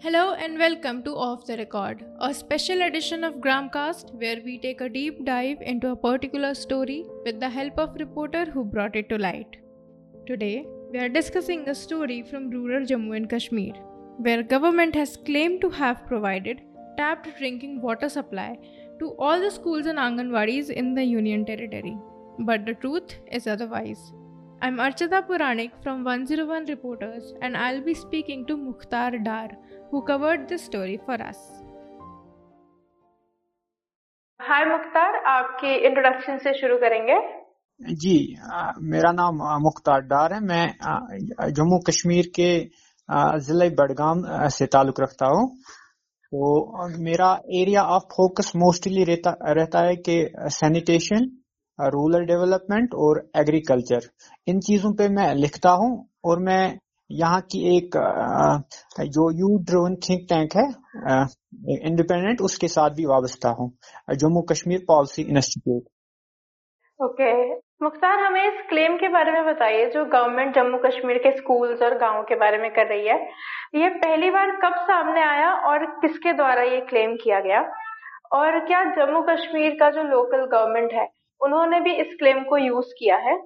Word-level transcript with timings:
Hello 0.00 0.34
and 0.34 0.56
welcome 0.60 1.02
to 1.02 1.12
Off 1.16 1.44
the 1.44 1.56
Record, 1.56 2.04
a 2.20 2.32
special 2.32 2.82
edition 2.82 3.24
of 3.24 3.40
Gramcast 3.46 4.12
where 4.14 4.36
we 4.44 4.56
take 4.56 4.80
a 4.80 4.88
deep 4.88 5.24
dive 5.24 5.60
into 5.60 5.88
a 5.88 5.96
particular 5.96 6.54
story 6.54 7.04
with 7.24 7.40
the 7.40 7.48
help 7.48 7.76
of 7.80 7.96
reporter 7.96 8.44
who 8.44 8.62
brought 8.64 8.94
it 8.94 9.08
to 9.08 9.18
light. 9.18 9.56
Today, 10.24 10.68
we 10.92 11.00
are 11.00 11.08
discussing 11.08 11.68
a 11.68 11.74
story 11.74 12.22
from 12.22 12.48
rural 12.48 12.86
Jammu 12.86 13.16
and 13.16 13.28
Kashmir, 13.28 13.72
where 14.18 14.44
government 14.44 14.94
has 14.94 15.16
claimed 15.16 15.60
to 15.62 15.70
have 15.70 16.06
provided 16.06 16.60
tapped 16.96 17.36
drinking 17.36 17.82
water 17.82 18.08
supply 18.08 18.56
to 19.00 19.16
all 19.18 19.40
the 19.40 19.50
schools 19.50 19.86
and 19.86 19.98
anganwadis 19.98 20.70
in 20.70 20.94
the 20.94 21.02
union 21.02 21.44
territory. 21.44 21.98
But 22.38 22.66
the 22.66 22.74
truth 22.74 23.16
is 23.32 23.48
otherwise. 23.48 24.12
I'm 24.60 24.78
Archita 24.78 25.24
Puranik 25.24 25.70
from 25.84 26.02
101 26.02 26.66
Reporters 26.66 27.32
and 27.42 27.56
I'll 27.56 27.80
be 27.80 27.94
speaking 27.94 28.44
to 28.46 28.56
Mukhtar 28.56 29.12
Dar, 29.18 29.50
who 29.90 30.02
covered 30.02 30.48
this 30.48 30.64
story 30.64 30.96
for 31.06 31.16
us. 31.26 31.38
हाय 34.40 34.64
मुख्तार 34.66 35.16
आपके 35.28 35.74
introduction 35.86 36.38
से 36.38 36.52
शुरू 36.58 36.76
करेंगे। 36.78 37.16
जी 37.80 38.16
आ, 38.36 38.72
मेरा 38.92 39.10
नाम 39.12 39.42
मुख्तार 39.62 40.00
डार 40.12 40.32
है। 40.34 40.40
मैं 40.42 41.52
जम्मू 41.58 41.78
कश्मीर 41.88 42.30
के 42.38 42.50
ज़िले 43.46 43.68
बडगाम 43.80 44.22
से 44.56 44.66
ताल्लुक 44.66 45.00
रखता 45.00 45.26
हूँ। 45.26 45.48
तो 46.32 46.88
मेरा 47.02 47.30
एरिया 47.58 47.82
ऑफ़ 47.96 48.02
फोकस 48.14 48.52
मोस्टली 48.56 49.04
रहता 49.04 49.30
रहता 49.50 49.80
है 49.86 49.94
कि 50.08 50.16
सैनिटेशन 50.54 51.30
रूरल 51.78 52.24
डेवलपमेंट 52.26 52.94
और 53.04 53.20
एग्रीकल्चर 53.36 54.08
इन 54.46 54.60
चीज़ों 54.66 54.92
पे 54.94 55.08
मैं 55.16 55.34
लिखता 55.34 55.70
हूँ 55.80 55.90
और 56.24 56.38
मैं 56.48 56.62
यहाँ 57.10 57.40
की 57.42 57.58
एक 57.76 57.96
जो 59.00 59.30
यू 59.32 59.48
ड्रोन 59.64 59.94
थिंक 59.96 60.26
टैंक 60.28 60.56
है 60.56 60.66
इंडिपेंडेंट, 61.80 62.40
उसके 62.40 62.68
साथ 62.68 62.90
भी 62.90 63.04
वाबस्ता 63.06 63.48
हूँ। 63.50 63.70
Jammu 64.14 64.40
Kashmir 64.42 64.84
policy 64.88 65.22
institute. 65.22 65.82
Okay. 67.00 67.32
Mukhtar, 67.82 68.18
हमें 68.18 68.44
इस 68.44 68.60
क्लेम 68.68 68.96
के 68.96 69.08
बारे 69.08 69.32
में 69.32 69.44
बताइए, 69.46 69.86
जो 69.86 70.04
गवर्नमेंट 70.04 70.54
जम्मू 70.54 70.78
कश्मीर 70.78 71.18
के 71.18 71.36
स्कूल्स 71.36 71.82
और 71.82 71.96
गाँवों 71.98 72.22
के 72.22 72.34
बारे 72.34 72.58
में 72.58 72.70
कर 72.70 72.86
रही 72.86 73.06
है। 73.08 73.18
ये 73.74 73.88
पहली 73.96 74.30
बार 74.30 74.50
कब 74.64 74.74
सामने 74.82 75.22
आया 75.22 75.52
और 75.70 75.84
किसके 76.00 76.32
द्वारा 76.32 76.62
ये 76.62 76.80
क्लेम 76.80 77.14
किया 77.14 77.40
गया? 77.40 77.60
और 78.32 78.58
क्या 78.66 78.82
जम्मू 78.96 79.20
कश्मीर 79.28 79.76
का 79.80 79.90
जो 79.90 80.02
लोकल 80.02 80.44
गवर्नमेंट 80.46 80.92
है, 80.92 81.06
उन्होंने 81.40 81.80
भी 81.80 81.94
इस 81.94 82.16
क्लेम 82.18 82.42
को 82.44 82.56
यूज़ 82.58 82.92
किया 82.98 83.16
है? 83.18 83.36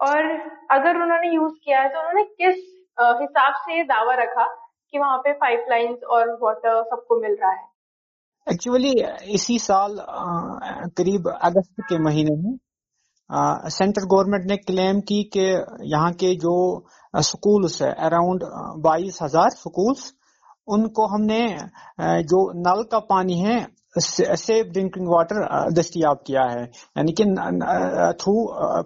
और 0.00 0.30
अगर 0.70 1.02
उन्होंने 1.02 1.34
यूज़ 1.34 1.54
किया 1.64 1.80
है 1.80 1.88
तो 1.88 1.98
उन्होंने 1.98 2.24
किस 2.24 2.79
हिसाब 3.20 3.54
से 3.60 3.82
दावा 3.84 4.14
रखा 4.14 4.44
कि 4.92 4.98
वहाँ 4.98 5.18
पे 5.18 5.32
पाइपलाइंस 5.40 5.98
और 6.10 6.32
वाटर 6.42 6.82
सबको 6.84 7.20
मिल 7.20 7.36
रहा 7.40 7.50
है। 7.50 7.68
एक्चुअली 8.46 8.92
इसी 9.34 9.58
साल 9.58 9.96
करीब 10.98 11.28
अगस्त 11.30 11.82
के 11.88 11.98
महीने 12.04 12.36
में 12.36 12.56
सेंट्रल 13.70 14.06
गवर्नमेंट 14.06 14.46
ने 14.50 14.56
क्लेम 14.58 15.00
की 15.08 15.22
कि 15.34 15.44
यहाँ 15.90 16.12
के 16.22 16.34
जो 16.36 16.54
स्कूल्स 17.14 17.80
है 17.82 17.92
अराउंड 18.06 18.44
बाईस 18.84 19.18
हज़ार 19.22 19.50
स्कूल्स 19.50 20.12
उनको 20.68 21.06
हमने 21.06 21.42
जो 22.24 22.40
नल 22.58 22.82
का 22.92 22.98
पानी 23.10 23.38
है 23.40 23.58
सेफ़ 23.98 24.66
ड्रिंकिंग 24.68 25.08
वाटर 25.08 25.70
दस्तियाब 25.72 26.18
किया 26.26 26.42
है। 26.50 26.62
यानी 26.62 27.12
कि 27.20 27.24
थ्रू 28.20 28.34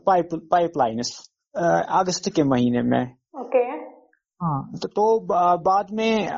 पाइप 0.07 0.29
पाइपलाइन 0.51 1.03
अगस्त 1.99 2.31
के 2.37 2.43
महीने 2.45 2.83
में। 2.83 3.03
Okay 3.03 3.43
okay. 3.43 3.74
हाँ। 4.45 4.73
तो, 4.83 4.89
तो 4.89 5.21
बाद 5.59 5.87
में 5.93 6.29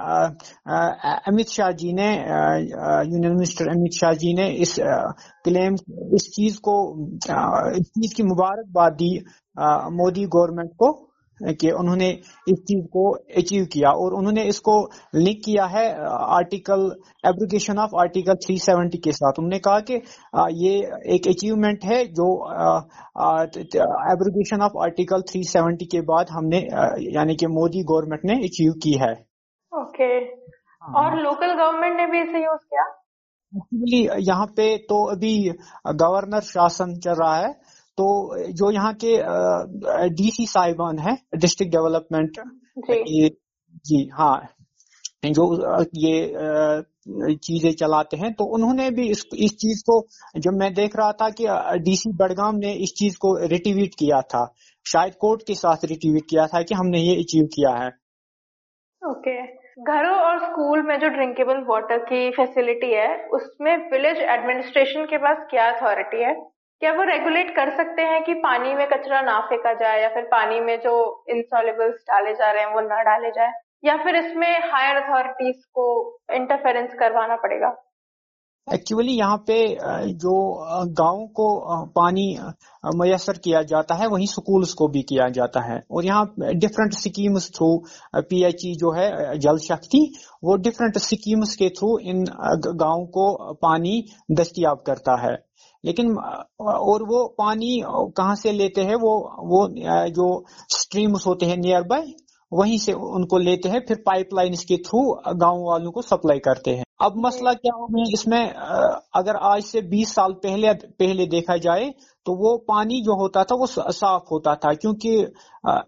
अमित 1.28 1.48
शाह 1.48 1.70
जी 1.70 1.92
ने 1.92 2.08
यूनियन 2.12 3.32
मिनिस्टर 3.32 3.68
अमित 3.68 3.92
शाह 3.92 4.12
जी 4.12 4.34
ने 4.34 4.48
इस 4.50 4.76
क्लेम 5.44 5.74
इस 6.14 6.30
चीज़ 6.36 6.58
को 6.58 6.76
इस 7.80 7.86
चीज़ 7.86 8.14
की 8.14 8.22
मुबारकबाद 8.22 8.92
दी 8.92 9.24
मोदी 9.98 10.26
गवर्नमेंट 10.26 10.70
को। 10.70 11.05
कि 11.40 11.70
उन्होंने 11.70 12.08
इस 12.48 12.58
चीज़ 12.60 12.84
को 12.92 13.10
अचीव 13.38 13.64
किया 13.72 13.90
और 14.02 14.14
उन्होंने 14.14 14.42
इसको 14.48 14.74
लिंक 15.14 15.40
किया 15.44 15.64
है 15.66 15.84
आर्टिकल 16.36 16.84
एप्लीकेशन 17.24 17.78
ऑफ़ 17.78 17.96
आर्टिकल 18.00 18.34
370 18.46 18.98
के 19.04 19.12
साथ। 19.12 19.38
उन्होंने 19.38 19.58
कहा 19.58 19.80
कि 19.90 19.94
ये 20.60 20.74
एक 21.14 21.28
अचीवमेंट 21.28 21.84
है 21.84 22.04
जो 22.14 22.28
एप्लीकेशन 24.12 24.62
ऑफ़ 24.62 24.78
आर्टिकल 24.82 25.22
370 25.32 25.86
के 25.92 26.00
बाद 26.10 26.30
हमने 26.30 26.58
यानी 27.14 27.36
कि 27.36 27.46
मोदी 27.52 27.82
गवर्नमेंट 27.92 28.24
ने 28.24 28.38
अचीव 28.44 28.72
की 28.82 28.98
है। 29.02 29.12
ओके 29.72 30.04
हाँ। 30.04 31.02
और 31.02 31.18
लोकल 31.22 31.52
गवर्नमेंट 31.54 31.96
ने 31.96 32.06
भी 32.06 32.20
इसे 32.22 32.44
यूज़ 32.44 32.64
किया? 32.64 32.84
एक्चुअली 33.52 34.00
यहाँ 34.26 34.46
पे 34.56 34.76
तो 34.90 34.96
अभी 35.10 35.32
गवर्नर 36.00 36.40
शासन 36.44 36.94
चल 37.04 37.14
रहा 37.20 37.36
है। 37.36 37.54
तो 37.98 38.06
जो 38.52 38.70
यहाँ 38.70 38.92
के 39.04 39.16
डीसी 40.14 40.46
साहिबान 40.46 40.98
है 40.98 41.16
डिस्ट्रिक्ट 41.36 41.72
डेवलपमेंट 41.72 42.40
जी, 42.78 43.28
जी 43.86 44.08
हाँ। 44.14 44.36
जो 45.26 45.44
ये 45.96 46.16
चीज़ें 47.36 47.72
चलाते 47.72 48.16
हैं 48.16 48.32
तो 48.32 48.44
उन्होंने 48.44 48.90
भी 48.90 49.06
इस 49.10 49.24
इस 49.34 49.52
चीज़ 49.52 49.82
को 49.90 50.00
जब 50.38 50.58
मैं 50.58 50.72
देख 50.74 50.96
रहा 50.96 51.12
था 51.12 51.28
कि 51.30 51.46
डीसी 51.84 52.12
बडगाम 52.16 52.56
ने 52.56 52.72
इस 52.84 52.92
चीज़ 52.98 53.16
को 53.18 53.36
रिटिवीट 53.46 53.94
किया 53.98 54.20
था 54.32 54.44
शायद 54.86 55.14
कोर्ट 55.20 55.42
के 55.46 55.54
साथ 55.54 55.84
रिटिवीट 55.84 56.24
किया 56.30 56.46
था 56.46 56.62
कि 56.62 56.74
हमने 56.74 56.98
ये 56.98 57.14
अचीव 57.16 57.46
किया 57.54 57.70
है। 57.76 57.88
ओके। 59.02 59.36
घरों 59.84 60.16
और 60.18 60.38
स्कूल 60.44 60.82
में 60.82 60.98
जो 61.00 61.08
ड्रिंकेबल 61.08 61.64
वाटर 61.68 61.98
की 62.04 62.30
फैसिलिटी 62.30 62.92
है 62.92 63.08
उसमें 63.30 63.76
विलेज 63.90 64.18
एडमिनिस्ट्रेशन 64.28 65.04
के 65.04 65.18
पास 65.18 65.46
क्या 65.50 65.70
अथॉरिटी 65.70 66.22
है? 66.22 66.34
क्या 66.82 66.92
वो 66.92 67.02
रेगुलेट 67.04 67.50
कर 67.56 67.70
सकते 67.76 68.02
हैं 68.02 68.22
कि 68.24 68.32
पानी 68.40 68.74
में 68.74 68.86
कचरा 68.88 69.20
ना 69.22 69.38
फेंका 69.40 69.72
जाए 69.74 70.02
या 70.02 70.08
फिर 70.08 70.24
पानी 70.32 70.60
में 70.60 70.76
जो 70.80 70.94
इंसॉलेबल्स 71.30 72.02
डाले 72.10 72.32
जा 72.34 72.50
रहे 72.52 72.64
हैं 72.64 72.74
वो 72.74 72.80
ना 72.80 73.02
डाले 73.02 73.30
जाए? 73.30 73.52
या 73.84 73.96
फिर 73.96 74.16
इसमें 74.16 74.52
हायर 74.72 74.96
अथॉरिटीज 74.96 75.64
को 75.74 75.86
इंटरफेरेंस 76.34 76.94
करवाना 77.00 77.36
पड़ेगा? 77.36 77.74
एक्चुअली 78.68 79.12
यहाँ 79.12 79.36
पे 79.46 79.56
जो 80.20 80.32
गाँव 81.00 81.26
को 81.36 81.48
पानी 81.96 82.26
मैसर 82.96 83.38
किया 83.44 83.62
जाता 83.62 83.94
है, 83.94 84.06
वहीं 84.06 84.26
स्कूल्स 84.26 84.72
को 84.72 84.88
भी 84.88 85.02
किया 85.02 85.28
जाता 85.30 85.60
है। 85.64 85.80
और 85.90 86.04
यहाँ 86.04 86.34
डिफरेंट 86.38 86.94
स्कीम्स 86.94 87.50
थ्रू 87.56 87.70
पीएचई 88.16 88.74
जो 88.74 88.92
है 88.92 89.38
जल 89.38 89.58
शक्ति, 89.64 90.00
वो 90.44 90.56
डिफरेंट 90.58 90.98
स्कीम्स 91.00 91.54
के 91.56 91.68
थ्रू 91.78 91.98
इन 91.98 92.24
गाँव 92.76 93.04
को 93.14 93.54
पानी 93.62 94.02
दस्तियाब 94.32 94.82
करता 94.86 95.20
है। 95.22 95.34
लेकिन 95.84 96.14
और 96.16 97.02
वो 97.04 97.26
पानी 97.38 97.80
कहाँ 98.16 98.34
से 98.36 98.52
लेते 98.52 98.80
हैं, 98.82 98.94
वो 98.96 99.12
वो 99.44 99.66
जो 100.10 100.44
स्ट्रीम्स 100.76 101.26
होते 101.26 101.46
हैं 101.46 101.56
नियर 101.56 101.82
बाय 101.82 102.12
वहीं 102.52 102.78
से 102.78 102.92
उनको 102.92 103.38
लेते 103.38 103.68
हैं, 103.68 103.84
फिर 103.88 104.02
पाइपलाइंस 104.06 104.64
के 104.64 104.76
थ्रू 104.86 105.00
गाँव 105.36 105.64
वालों 105.68 105.92
को 105.92 106.02
सप्लाई 106.02 106.38
करते 106.38 106.70
हैं। 106.70 106.84
अब 107.00 107.14
मसला 107.16 107.52
क्या 107.54 107.74
है 107.76 108.02
इसमें 108.12 108.52
अगर 109.14 109.36
आज 109.46 109.62
से 109.62 109.80
20 109.90 110.12
साल 110.14 110.32
पहले 110.44 110.72
पहले 110.74 111.26
देखा 111.26 111.56
जाए 111.66 111.90
तो 112.26 112.34
वो 112.36 112.56
पानी 112.68 113.00
जो 113.02 113.14
होता 113.20 113.42
था, 113.44 113.54
वो 113.54 113.66
साफ़ 113.66 114.22
होता 114.30 114.54
था, 114.54 114.72
क्योंकि 114.74 115.10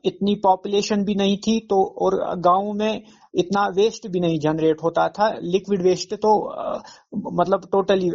इतनी 0.08 0.34
पॉपुलेशन 0.44 1.04
भी 1.04 1.14
नहीं 1.14 1.36
थी 1.46 1.58
तो 1.70 1.82
और 2.02 2.16
गाँव 2.40 2.72
में 2.74 3.02
इतना 3.34 3.66
वेस्ट 3.76 4.06
भी 4.08 4.20
नहीं 4.20 4.38
जनरेट 4.40 4.82
होता 4.82 5.08
था। 5.08 5.28
लिक्विड 5.42 5.82
वेस्ट 5.82 6.14
तो 6.16 6.32
मतलब 7.40 7.68
टोटली 7.72 8.08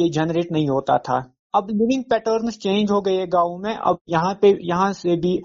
ये 0.00 0.08
जनरेट 0.10 0.52
नहीं 0.52 0.68
होता 0.68 0.98
था। 0.98 1.18
अब 1.54 1.70
लिविंग 1.70 2.02
पैटर्न 2.10 2.50
चेंज 2.52 2.90
हो 2.90 3.00
गए 3.02 3.26
गाँव 3.28 3.56
में। 3.58 3.74
अब 3.74 3.98
यहाँ 4.08 4.34
पे, 4.42 4.56
यहाँ 4.62 4.92
से 4.92 5.16
भी 5.16 5.40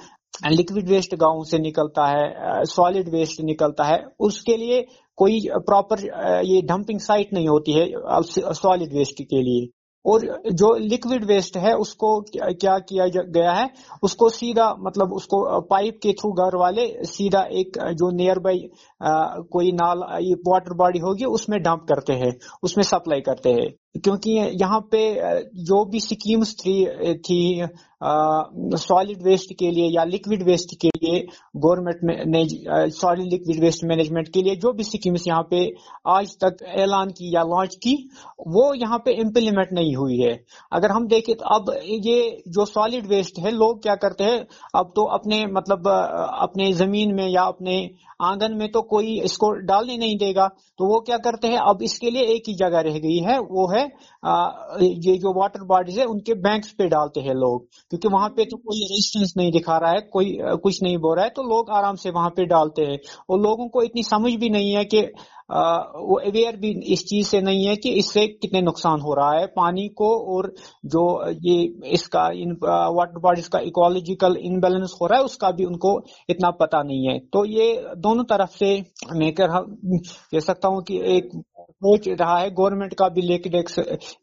लिक्विड 0.51 0.89
वेस्ट 0.89 1.15
गाँव 1.15 1.43
से 1.43 1.57
निकलता 1.59 2.05
है 2.07 2.63
सॉलिड 2.65 3.09
वेस्ट 3.09 3.41
निकलता 3.41 3.83
है, 3.83 4.03
उसके 4.19 4.57
लिए 4.57 4.81
कोई 5.17 5.39
प्रॉपर 5.65 6.03
ये 6.45 6.61
डंपिंग 6.61 6.99
साइट 6.99 7.33
नहीं 7.33 7.47
होती 7.47 7.71
है 7.71 7.87
सॉलिड 8.53 8.93
वेस्ट 8.93 9.21
के 9.23 9.41
लिए। 9.41 9.67
और 10.05 10.21
जो 10.53 10.73
लिक्विड 10.77 11.23
वेस्ट 11.25 11.55
है, 11.57 11.73
उसको 11.73 12.09
क्या, 12.31 12.77
किया 12.79 13.05
गया 13.07 13.51
है, 13.51 13.69
उसको 14.03 14.29
सीधा 14.29 14.67
मतलब 14.79 15.13
उसको 15.13 15.61
पाइप 15.61 15.99
के 16.03 16.11
थ्रू 16.13 16.31
घर 16.33 16.57
वाले 16.57 16.85
सीधा 17.05 17.41
एक 17.53 17.77
जो 17.93 18.09
नियर 18.17 18.39
बाई 18.39 18.59
कोई 19.01 19.71
नाल 19.71 20.03
वाटर 20.47 20.73
बॉडी 20.73 20.99
होगी, 20.99 21.25
उसमें 21.25 21.61
डंप 21.61 21.85
करते 21.89 22.13
हैं, 22.13 22.31
उसमें 22.63 22.83
सप्लाई 22.83 23.21
करते 23.21 23.49
हैं। 23.51 23.67
क्योंकि 23.95 24.31
यहाँ 24.61 24.79
पे 24.91 25.01
जो 25.63 25.83
भी 25.85 25.99
स्कीम्स 26.01 26.53
थी 26.55 26.85
थी 27.25 27.67
सॉलिड 28.77 29.21
वेस्ट 29.23 29.53
के 29.59 29.69
लिए 29.71 29.85
या 29.91 30.03
लिक्विड 30.03 30.43
वेस्ट 30.43 30.75
के 30.81 30.87
लिए 30.87 31.19
गवर्नमेंट 31.57 32.25
ने 32.27 32.89
सॉलिड 32.91 33.31
लिक्विड 33.31 33.59
वेस्ट 33.63 33.83
मैनेजमेंट 33.83 34.27
के 34.33 34.41
लिए 34.41 34.55
जो 34.55 34.71
भी 34.73 34.83
स्कीम्स 34.83 35.27
यहाँ 35.27 35.47
पे 35.51 35.63
आज 36.07 36.35
तक 36.43 36.57
ऐलान 36.77 37.09
की 37.09 37.33
या 37.35 37.43
लॉन्च 37.43 37.75
की, 37.75 37.93
वो 38.47 38.73
यहाँ 38.73 38.97
पे 39.05 39.11
इम्प्लीमेंट 39.21 39.73
नहीं 39.73 39.95
हुई 39.95 40.17
है। 40.19 40.33
अगर 40.71 40.91
हम 40.91 41.07
देखें 41.07 41.33
तो 41.35 41.45
अब 41.55 41.73
ये 42.05 42.43
जो 42.47 42.65
सॉलिड 42.65 43.07
वेस्ट 43.07 43.39
है, 43.39 43.51
लोग 43.51 43.81
क्या 43.83 43.95
करते 43.95 44.23
हैं? 44.23 44.45
अब 44.75 44.91
तो 44.95 45.05
अपने 45.15 45.45
मतलब 45.53 45.87
अपने 45.87 46.71
ज़मीन 46.73 47.13
में 47.15 47.27
या 47.27 47.43
अपने 47.43 47.79
आँगन 48.23 48.53
में 48.57 48.71
तो 48.71 48.81
कोई 48.83 49.19
इसको 49.21 49.51
डालने 49.65 49.97
नहीं 49.97 50.17
देगा। 50.17 50.47
तो 50.79 50.85
वो 50.87 50.99
क्या 51.01 51.17
करते 51.19 51.47
हैं? 51.47 51.57
अब 51.59 51.81
इसके 51.83 52.09
लिए 52.11 52.23
एक 52.35 52.43
ही 52.47 52.53
जगह 52.55 52.79
रह 52.81 52.99
गई 52.99 53.17
है, 53.19 53.39
वो 53.39 53.67
है 53.75 53.84
ये 53.85 55.17
जो 55.17 55.33
वाटर 55.33 55.63
बॉडीज 55.65 55.99
है, 55.99 56.05
उनके 56.05 56.33
बैंक्स 56.41 56.71
पे 56.77 56.87
डालते 56.89 57.19
हैं 57.21 57.33
लोग। 57.35 57.65
क्योंकि 57.91 58.07
वहाँ 58.07 58.29
पे 58.37 58.45
तो 58.45 58.57
कोई 58.57 58.79
रेजिस्टेंस 58.83 59.33
नहीं 59.37 59.51
दिखा 59.51 59.77
रहा 59.77 59.91
है, 59.91 60.01
कोई 60.13 60.37
कुछ 60.63 60.81
नहीं 60.83 60.97
बोल 60.97 61.15
रहा 61.15 61.25
है 61.25 61.31
तो 61.35 61.43
लोग 61.49 61.69
आराम 61.71 61.95
से 61.95 62.09
वहाँ 62.11 62.29
पे 62.35 62.45
डालते 62.47 62.85
हैं। 62.85 62.99
और 63.29 63.39
लोगों 63.41 63.67
को 63.69 63.83
इतनी 63.83 64.03
समझ 64.05 64.33
भी 64.35 64.49
नहीं 64.49 64.71
है 64.73 64.85
कि 64.85 65.01
वो 65.47 66.15
अवेयर 66.19 66.55
भी 66.57 66.69
इस 66.93 67.03
चीज़ 67.07 67.27
से 67.27 67.41
नहीं 67.41 67.65
है 67.65 67.75
कि 67.75 67.89
इससे 67.99 68.25
कितने 68.27 68.61
नुकसान 68.61 69.01
हो 69.01 69.13
रहा 69.15 69.31
है। 69.31 69.45
पानी 69.47 69.87
को 69.97 70.07
और 70.35 70.51
जो 70.85 71.03
ये 71.43 71.55
इसका, 71.93 72.29
इन 72.33 72.51
वाटर 72.61 73.19
बॉडीज 73.21 73.47
का 73.47 73.59
इकोलॉजिकल 73.65 74.37
इनबैलेंस 74.41 74.97
हो 75.01 75.07
रहा 75.07 75.19
है, 75.19 75.25
उसका 75.25 75.51
भी 75.51 75.65
उनको 75.65 75.99
इतना 76.29 76.49
पता 76.61 76.81
नहीं 76.83 77.07
है। 77.07 77.17
तो 77.33 77.45
ये 77.47 77.73
दोनों 77.97 78.23
तरफ़ 78.25 78.57
से 78.57 78.73
मैं 79.13 79.33
कह 79.39 80.39
सकता 80.39 80.67
हूँ 80.67 80.81
कि 80.83 80.99
एक 81.17 81.29
अप्रोच 81.75 82.07
रहा 82.09 82.37
है 82.37 82.49
गवर्नमेंट 82.51 82.93
का 82.93 83.07
भी 83.09 83.21
लेकिन 83.21 83.55
एक 83.55 83.69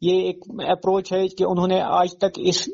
ये 0.03 0.13
एक 0.29 0.39
अप्रोच 0.71 1.11
है 1.13 1.27
कि 1.29 1.43
उन्होंने 1.45 1.79
आज 1.95 2.15
तक 2.21 2.39
इस 2.43 2.65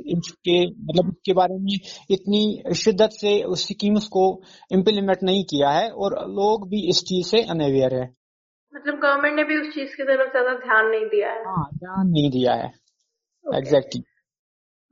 के 0.45 0.59
मतलब 0.67 1.09
इसके 1.09 1.33
बारे 1.33 1.57
में 1.57 1.73
इतनी 2.11 2.73
शिद्दत 2.75 3.17
से 3.21 3.41
उस 3.45 3.67
स्कीम्स 3.67 4.07
को 4.07 4.23
इम्प्लीमेंट 4.71 5.23
नहीं 5.23 5.43
किया 5.45 5.69
है 5.71 5.89
और 5.91 6.15
लोग 6.31 6.69
भी 6.69 6.87
इस 6.89 7.01
चीज़ 7.03 7.27
से 7.27 7.43
अनअवेयर 7.45 7.95
है 7.95 8.07
मतलब 8.73 8.99
गवर्नमेंट 8.99 9.35
ने 9.35 9.43
भी 9.43 9.57
उस 9.57 9.73
चीज़ 9.73 9.95
की 9.97 10.03
तरफ़ 10.03 10.31
ज़्यादा 10.31 10.53
ध्यान 10.59 10.87
नहीं 10.87 11.05
दिया 11.07 11.31
है 11.31 11.43
हाँ 11.45 11.67
ध्यान 11.75 12.07
नहीं 12.07 12.29
दिया 12.31 12.53
है 12.53 12.71
एग्जैक्टली 13.45 13.55
okay. 13.55 13.99
exactly. 13.99 14.03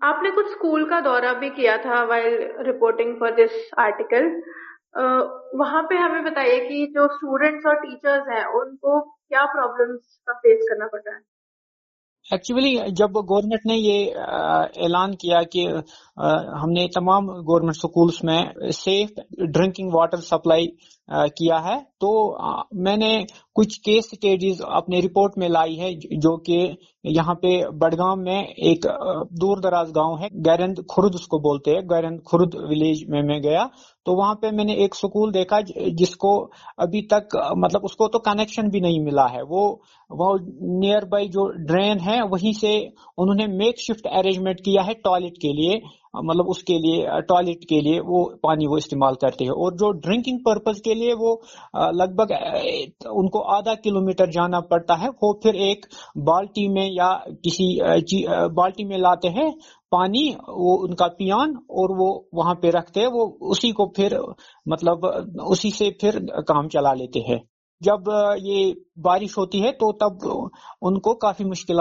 आपने 0.01 0.31
कुछ 0.31 0.47
स्कूल 0.47 0.89
का 0.89 0.99
दौरा 1.01 1.33
भी 1.33 1.49
किया 1.51 1.77
था 1.77 2.03
while 2.05 2.33
reporting 2.65 3.15
for 3.19 3.31
this 3.35 3.69
article 3.79 4.25
वहाँ 5.59 5.81
पे 5.83 5.95
हमें 5.97 6.23
बताइए 6.23 6.59
कि 6.59 6.85
जो 6.95 7.07
स्टूडेंट्स 7.07 7.65
और 7.65 7.75
टीचर्स 7.79 8.27
हैं 8.29 8.45
उनको 8.55 8.99
क्या 9.31 9.45
प्रॉब्लम्स 9.45 10.19
का 10.27 10.33
फेस 10.33 10.65
करना 10.69 10.87
पड़ 10.87 10.99
रहा 10.99 11.15
है? 11.15 11.21
एक्चुअली 12.33 12.91
जब 12.91 13.11
गवर्नमेंट 13.11 13.61
ने 13.65 13.75
ये 13.75 13.99
ऐलान 14.85 15.13
किया 15.13 15.41
कि 15.43 15.63
हमने 16.61 16.87
तमाम 16.95 17.27
गवर्नमेंट 17.27 17.75
स्कूल्स 17.75 18.23
में 18.25 18.71
सेफ़ 18.77 19.21
ड्रिंकिंग 19.47 19.91
वाटर 19.93 20.17
सप्लाई 20.17 20.67
किया 21.11 21.57
है 21.57 21.77
तो 22.01 22.09
मैंने 22.75 23.25
कुछ 23.55 23.77
केस 23.77 24.09
स्टडीज़ 24.13 24.61
अपने 24.63 24.99
रिपोर्ट 25.01 25.37
में 25.37 25.47
लाई 25.49 25.75
है, 25.75 25.93
जो 25.95 26.35
कि 26.37 26.77
यहाँ 27.05 27.33
पे 27.35 27.49
बडगाम 27.79 28.19
में 28.19 28.47
एक 28.47 28.85
दूर 29.39 29.59
दराज 29.61 29.91
गाँव 29.91 30.17
है, 30.21 30.29
गैरंद 30.43 30.83
खुर्द 30.91 31.15
उसको 31.15 31.39
बोलते 31.39 31.71
हैं, 31.71 31.83
गैरंद 31.87 32.21
खुर्द 32.21 32.55
विलेज 32.69 33.03
में 33.09 33.21
मैं 33.23 33.41
गया। 33.41 33.69
तो 34.05 34.15
वहाँ 34.15 34.35
पे 34.41 34.51
मैंने 34.51 34.73
एक 34.83 34.95
स्कूल 34.95 35.31
देखा 35.31 35.61
जिसको 35.61 36.37
अभी 36.79 37.01
तक 37.13 37.35
मतलब 37.57 37.83
उसको 37.85 38.07
तो 38.07 38.19
कनेक्शन 38.19 38.69
भी 38.69 38.81
नहीं 38.81 38.99
मिला 39.05 39.25
है। 39.27 39.41
वो 39.43 39.63
वो 40.09 40.37
नियर 40.79 41.05
बाई 41.05 41.27
जो 41.27 41.47
ड्रेन 41.67 41.99
है, 41.99 42.21
वहीं 42.23 42.53
से 42.53 42.77
उन्होंने 43.17 43.47
मेक 43.57 43.79
शिफ्ट 43.79 44.07
अरेंजमेंट 44.09 44.59
किया 44.59 44.83
है 44.83 44.93
टॉयलेट 45.03 45.37
के 45.41 45.53
लिए। 45.53 45.81
मतलब 46.19 46.47
उसके 46.49 46.77
लिए 46.79 47.21
टॉयलेट 47.29 47.63
के 47.69 47.79
लिए 47.81 47.99
वो 48.01 48.23
पानी 48.43 48.67
वो 48.67 48.77
इस्तेमाल 48.77 49.15
करते 49.21 49.45
हैं। 49.45 49.51
और 49.53 49.73
जो 49.77 49.91
ड्रिंकिंग 49.99 50.39
पर्पज 50.41 50.79
के 50.81 50.93
लिए 50.93 51.13
वो 51.15 51.33
लगभग 51.93 52.31
उनको 53.13 53.39
आधा 53.55 53.73
किलोमीटर 53.83 54.29
जाना 54.31 54.59
पड़ता 54.71 54.95
है। 54.95 55.09
वो 55.09 55.33
फिर 55.43 55.55
एक 55.63 55.85
बाल्टी 56.25 56.67
में 56.69 56.89
या 56.91 57.13
किसी 57.43 57.67
बाल्टी 58.53 58.83
में 58.85 58.97
लाते 58.99 59.27
हैं 59.29 59.51
पानी, 59.91 60.29
वो 60.49 60.75
उनका 60.85 61.07
पियान 61.09 61.55
और 61.71 61.91
वो 61.97 62.07
वहाँ 62.35 62.55
पे 62.61 62.69
रखते 62.71 62.99
हैं। 62.99 63.07
वो 63.09 63.25
उसी 63.49 63.71
को 63.71 63.91
फिर 63.95 64.19
मतलब 64.65 65.05
उसी 65.47 65.71
से 65.71 65.89
फिर 66.01 66.19
काम 66.47 66.67
चला 66.69 66.93
लेते 66.93 67.19
हैं। 67.29 67.39
जब 67.81 68.03
ये 68.41 68.73
बारिश 68.99 69.37
होती 69.37 69.59
है 69.59 69.71
तो 69.73 69.91
तब 69.93 70.23
उनको 70.81 71.13
काफ़ी 71.15 71.45
मुश्किल 71.45 71.77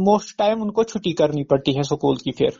मोस्ट 0.00 0.36
टाइम 0.38 0.62
उनको 0.62 0.84
छुट्टी 0.84 1.12
करनी 1.12 1.44
पड़ती 1.44 1.72
है 1.72 1.82
स्कूल 1.84 2.16
की 2.16 2.32
फिर। 2.38 2.58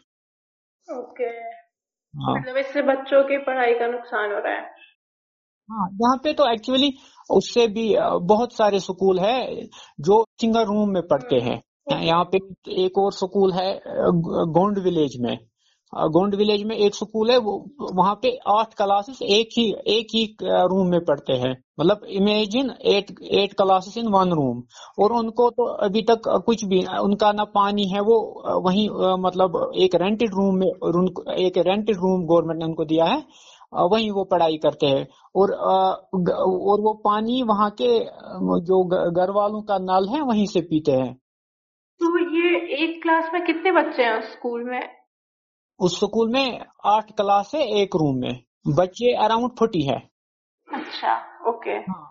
ओके। 0.88 1.25
हाँ। 1.25 2.35
मतलब 2.35 2.56
इससे 2.56 2.82
बच्चों 2.82 3.23
की 3.25 3.38
पढ़ाई 3.38 3.75
का 3.75 3.87
नुकसान 3.87 4.32
हो 4.32 4.38
रहा 4.38 4.52
है। 4.52 4.76
हाँ 5.69 5.88
यहाँ 6.02 6.17
पे 6.17 6.32
तो 6.32 6.50
एक्चुअली 6.52 6.93
उससे 7.31 7.67
भी 7.67 7.94
बहुत 8.26 8.52
सारे 8.52 8.81
स्कूल 8.81 9.19
है 9.20 9.67
जो 10.00 10.25
सिंगल 10.40 10.64
रूम 10.64 10.93
में 10.93 11.02
पढ़ते 11.02 11.40
हैं। 11.40 11.61
यहाँ 12.02 12.25
पे 12.25 12.38
एक 12.85 12.99
और 12.99 13.12
स्कूल 13.12 13.52
है 13.52 13.75
गोंड 14.52 14.79
विलेज 14.79 15.17
में। 15.20 15.47
गोंड 15.93 16.35
विलेज 16.35 16.62
में 16.64 16.75
एक 16.76 16.94
स्कूल 16.94 17.31
है, 17.31 17.37
वो, 17.38 17.64
वहाँ 17.94 18.14
पे 18.23 18.31
आठ 18.49 18.75
क्लासेस 18.75 19.19
एक 19.23 19.49
ही 19.58 19.64
एक 19.88 20.14
ही 20.14 20.25
रूम 20.43 20.90
में 20.90 21.05
पढ़ते 21.05 21.32
हैं। 21.35 21.52
मतलब 21.81 22.00
imagine 22.12 22.70
eight 22.87 23.11
eight 23.32 23.52
classes 23.52 23.96
in 23.99 24.08
one 24.08 24.32
room 24.32 24.62
और 24.99 25.12
उनको 25.12 25.49
तो 25.50 25.64
अभी 25.87 26.02
तक 26.02 26.29
कुछ 26.46 26.64
भी, 26.64 26.85
उनका 27.02 27.32
ना 27.32 27.44
पानी 27.55 27.88
है, 27.88 28.00
वो 28.00 28.61
वही 28.67 28.88
मतलब 29.20 29.61
एक 29.76 29.94
रेंटेड 29.94 30.35
रूम 30.35 30.58
में 30.58 30.67
एक 30.67 31.58
रेंटेड 31.58 31.96
रूम 31.96 32.26
गवर्नमेंट 32.26 32.58
ने 32.58 32.64
उनको 32.64 32.85
दिया 32.85 33.05
है 33.05 33.23
वहीं 33.85 34.11
वो 34.11 34.25
पढ़ाई 34.25 34.56
करते 34.56 34.87
हैं। 34.87 35.06
और 35.37 35.50
और 35.52 36.81
वो 36.81 36.93
पानी 37.05 37.43
वहाँ 37.43 37.70
के 37.81 37.99
जो 38.67 38.82
घर 38.85 39.31
वालों 39.31 39.61
का 39.62 39.79
नल 39.81 40.08
है, 40.08 40.20
वहीं 40.23 40.46
से 40.46 40.61
पीते 40.61 40.93
हैं। 40.93 41.12
तो 42.00 42.19
ये 42.37 42.56
एक 42.76 43.02
क्लास 43.02 43.31
में 43.35 43.44
कितने 43.46 43.73
बच्चे 43.73 44.02
हैं 44.02 44.20
स्कूल 44.23 44.64
में? 44.64 44.81
उस 45.80 45.96
स्कूल 45.96 46.30
में 46.32 46.60
आठ 46.86 47.10
क्लास 47.16 47.50
है 47.54 47.62
एक 47.80 47.96
रूम 47.96 48.16
में। 48.16 48.40
बच्चे 48.69 49.12
अराउंड 49.25 49.50
फोर्टी 49.58 49.82
है। 49.82 49.98
अच्छा 50.69 51.14
ओके। 51.48 51.70
हाँ। 51.70 52.04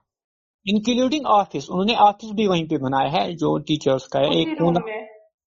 इंक्लूडिंग 0.65 1.25
ऑफ़िस। 1.25 1.69
उन्होंने 1.69 1.95
ऑफ़िस 1.95 2.31
भी 2.31 2.47
वहीं 2.47 2.67
पे 2.67 2.77
बनाया 2.77 3.09
है 3.11 3.33
जो 3.35 3.57
टीचर्स 3.67 4.07
का 4.07 4.19
है। 4.19 4.39
एक 4.41 4.57
कोना 4.59 4.79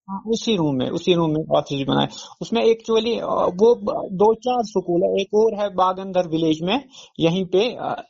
हाँ 0.08 0.20
उसी 0.26 0.56
रूम 0.56 0.76
में 0.76 0.88
उसी 0.90 1.14
रूम 1.14 1.31
में 1.31 1.56
ऑफ़िस 1.58 1.76
भी 1.78 1.84
बनाया 1.84 2.08
उसमें 2.43 2.61
एक्चुअली 2.62 3.14
वो 3.61 3.75
दो 4.12 4.32
चार 4.37 4.62
स्कूल 4.64 5.02
है। 5.05 5.11
एक 5.20 5.34
और 5.34 5.55
है 5.55 5.69
बागंदर 5.75 6.28
विलेज 6.28 6.62
में। 6.62 6.84
यहीं 7.20 7.44
पे 7.46 7.69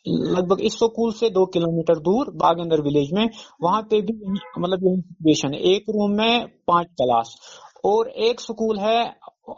लगभग 0.09 0.61
इस 0.61 0.75
स्कूल 0.75 1.13
से 1.13 1.31
दो 1.31 1.45
किलोमीटर 1.47 1.99
दूर 2.01 2.31
बागंदर 2.37 2.81
विलेज 2.81 3.13
में। 3.13 3.29
वहाँ 3.63 3.83
पे 3.83 4.01
भी 4.03 4.15
मतलब 4.59 4.87
यही 4.87 5.01
सिचुएशन 5.01 5.55
है। 5.55 5.61
एक 5.75 5.91
रूम 5.91 6.17
में 6.19 6.47
पाँच 6.69 6.87
क्लास। 7.01 7.37
और 7.85 8.09
एक 8.09 8.41
स्कूल 8.41 8.79
है 8.79 8.99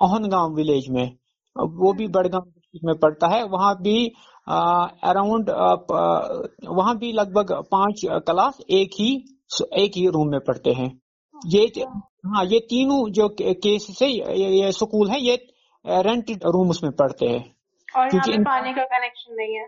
ओहनगांव 0.03 0.55
विलेज 0.57 0.89
में 0.89 1.05
वो 1.57 1.93
भी 1.93 2.07
बड़गांव 2.09 2.43
डिस्ट्रिक्ट 2.43 2.85
में 2.85 2.99
पड़ता 2.99 3.29
है। 3.29 3.43
वहाँ 3.49 3.75
भी 3.83 4.07
अराउंड 4.47 5.51
वहाँ 6.71 6.97
भी 6.99 7.13
लगभग 7.13 7.53
पाँच 7.73 8.01
क्लास 8.27 8.59
एक 8.71 9.01
ही 9.01 9.13
एक 9.79 9.97
ही 9.97 10.07
रूम 10.09 10.31
में 10.31 10.41
पढ़ते 10.41 10.73
हैं। 10.73 10.91
ये 11.37 11.65
हाँ 12.27 12.45
ये 12.45 12.59
तीनों 12.61 13.09
जो 13.11 13.29
केस 13.41 13.87
से 13.99 14.07
ये, 14.07 14.49
ये 14.61 14.73
स्कूल 14.73 15.11
है 15.11 15.21
ये 15.21 15.35
रेंटेड 15.85 16.45
रूम 16.47 16.71
उसमें 16.71 16.93
पढ़ते 16.93 17.27
हैं। 17.27 17.45
और 17.89 18.09
क्योंकि 18.11 18.39
पानी 18.41 18.73
का 18.75 18.85
कनेक्शन 18.87 19.35
नहीं 19.35 19.55
है? 19.55 19.67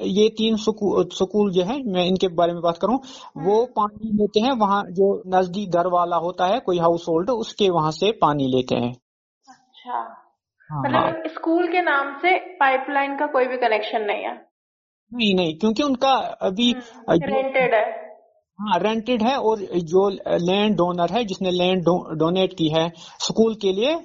ये 0.00 0.28
तीन 0.28 0.56
स्कूल 0.56 1.50
जो 1.52 1.62
है 1.62 1.82
मैं 1.92 2.04
इनके 2.06 2.28
बारे 2.34 2.52
में 2.52 2.60
बात 2.62 2.78
करूँ 2.78 2.98
वो 3.36 3.54
हम्म। 3.54 3.72
पानी 3.76 4.10
लेते 4.12 4.40
हैं। 4.40 4.52
वहाँ 4.58 4.82
जो 4.90 5.10
नज़दीक 5.28 5.70
घर 5.70 5.86
वाला 5.86 6.16
होता 6.18 6.46
है 6.46 6.58
कोई 6.60 6.78
हाउस 6.78 7.04
होल्ड 7.08 7.30
उसके 7.30 7.68
वहाँ 7.70 7.90
से 7.92 8.10
पानी 8.22 8.46
लेते 8.46 8.74
हैं। 8.76 8.92
अच्छा। 9.82 9.98
हाँ, 10.70 10.82
मतलब। 10.82 11.26
स्कूल 11.26 11.66
के 11.68 11.80
नाम 11.82 12.18
से 12.18 12.36
पाइपलाइन 12.56 13.16
का 13.16 13.26
कोई 13.26 13.46
भी 13.46 13.56
कनेक्शन 13.56 14.02
नहीं 14.02 14.22
है। 14.24 14.34
नहीं 15.12 15.34
नहीं 15.34 15.58
क्योंकि 15.58 15.82
उनका 15.82 16.12
अभी 16.42 16.72
रेंटेड 16.72 17.74
हम्म, 17.74 17.74
है। 17.74 18.10
हाँ 18.58 18.78
रेंटेड 18.78 19.22
है 19.22 19.36
और 19.36 19.58
जो 19.84 20.08
लैंड 20.46 20.76
डोनर 20.76 21.12
है 21.12 21.24
जिसने 21.24 21.50
लैंड 21.50 21.82
डोनेट 22.18 22.52
की 22.52 22.68
है 22.68 22.88
स्कूल 22.98 23.54
के 23.54 23.72
लिए 23.72 23.96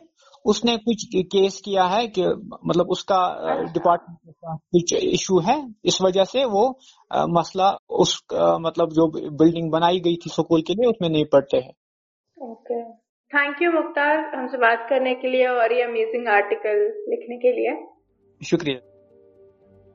उसने 0.46 0.78
कुछ 0.78 1.06
केस 1.16 1.62
किया 1.66 1.84
है 1.84 2.08
कि 2.08 2.26
मतलब 2.66 2.90
उसका 2.90 3.18
डिपार्टमेंट 3.64 4.34
का 4.36 4.56
कुछ 4.56 4.94
इशू 4.94 5.40
है। 5.40 5.58
इस 5.86 6.02
वजह 6.02 6.24
से 6.24 6.46
वो 6.46 6.68
आ, 7.12 7.26
मसला 7.28 7.72
उस 7.90 8.22
मतलब 8.34 8.90
जो 8.90 9.08
बिल्डिंग 9.32 9.72
बनाई 9.72 10.00
गई 10.00 10.16
थी 10.16 10.30
स्कूल 10.30 10.62
के 10.62 10.74
लिए 10.74 10.90
उसमें 10.90 11.10
नहीं 11.10 11.26
पड़ते 11.26 11.58
हैं। 11.58 11.74
ओके 12.38 13.07
थैंक 13.34 13.62
यू 13.62 13.72
मुख्तार 13.72 14.18
हमसे 14.36 14.58
बात 14.58 14.88
करने 14.90 15.16
के 15.16 15.28
लिए 15.28 15.48
और 15.48 15.74
ये 15.74 15.82
अमेजिंग 15.82 16.28
आर्टिकल 16.28 16.78
लिखने 17.10 17.38
के 17.38 17.52
लिए। 17.52 17.88
शुक्रिया। 18.46 18.80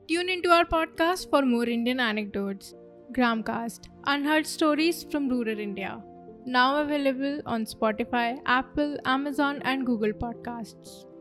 Tune 0.07 0.29
in 0.29 0.41
to 0.41 0.51
our 0.51 0.63
podcast 0.63 1.29
for 1.31 1.43
more 1.43 1.69
Indian 1.69 1.99
anecdotes 1.99 2.73
Gramcast 3.11 3.89
unheard 4.07 4.45
stories 4.45 5.09
from 5.09 5.29
rural 5.29 5.59
India 5.59 6.01
now 6.47 6.75
available 6.75 7.41
on 7.47 7.65
Spotify 7.65 8.31
Apple 8.31 8.97
Amazon, 9.07 9.67
and 9.67 9.83
Google 9.83 10.13
Podcasts. 10.23 11.12